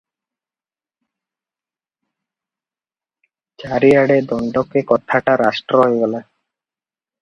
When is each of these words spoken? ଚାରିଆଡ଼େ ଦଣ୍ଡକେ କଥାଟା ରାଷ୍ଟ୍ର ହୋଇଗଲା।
ଚାରିଆଡ଼େ 3.65 4.19
ଦଣ୍ଡକେ 4.33 4.87
କଥାଟା 4.95 5.41
ରାଷ୍ଟ୍ର 5.47 5.87
ହୋଇଗଲା। 5.87 6.23